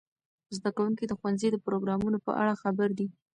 زده 0.57 0.69
کوونکي 0.75 1.03
د 1.07 1.13
ښوونځي 1.19 1.47
د 1.51 1.57
پروګرامونو 1.65 2.17
په 2.25 2.31
اړه 2.41 2.53
خبر 2.61 2.89
دي. 2.99 3.07